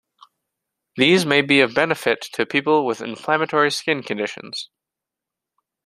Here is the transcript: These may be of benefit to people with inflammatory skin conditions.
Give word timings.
These 0.95 1.27
may 1.27 1.43
be 1.43 1.59
of 1.61 1.75
benefit 1.75 2.21
to 2.33 2.43
people 2.47 2.87
with 2.87 3.01
inflammatory 3.03 3.69
skin 3.69 4.01
conditions. 4.01 4.71